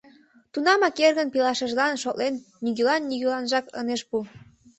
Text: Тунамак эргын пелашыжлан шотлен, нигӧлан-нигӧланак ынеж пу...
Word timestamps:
Тунамак 0.53 0.97
эргын 1.05 1.27
пелашыжлан 1.33 1.93
шотлен, 2.03 2.33
нигӧлан-нигӧланак 2.63 3.65
ынеж 3.79 4.01
пу... 4.09 4.17